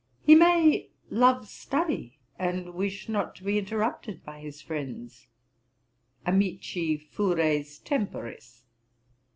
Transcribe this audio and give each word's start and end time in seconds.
He 0.23 0.33
may 0.33 0.89
love 1.11 1.47
study, 1.47 2.17
and 2.39 2.73
wish 2.73 3.07
not 3.07 3.35
to 3.35 3.43
be 3.43 3.59
interrupted 3.59 4.25
by 4.25 4.39
his 4.39 4.59
friends; 4.59 5.27
Amici 6.25 6.97
fures 6.97 7.79
temporis. 7.83 8.65